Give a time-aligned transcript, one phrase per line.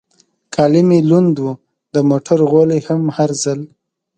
[0.53, 1.47] کالي مې لوند و،
[1.93, 3.59] د موټر غولی هم هر ځل.